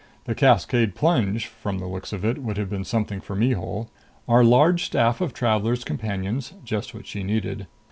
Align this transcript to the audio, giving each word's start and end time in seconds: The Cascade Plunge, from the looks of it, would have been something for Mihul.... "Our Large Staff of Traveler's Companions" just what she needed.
The 0.23 0.33
Cascade 0.33 0.95
Plunge, 0.95 1.45
from 1.45 1.77
the 1.77 1.85
looks 1.85 2.11
of 2.11 2.25
it, 2.25 2.39
would 2.39 2.57
have 2.57 2.71
been 2.71 2.83
something 2.83 3.21
for 3.21 3.35
Mihul.... 3.35 3.87
"Our 4.27 4.43
Large 4.43 4.83
Staff 4.83 5.21
of 5.21 5.31
Traveler's 5.31 5.83
Companions" 5.83 6.53
just 6.63 6.95
what 6.95 7.05
she 7.05 7.21
needed. 7.21 7.67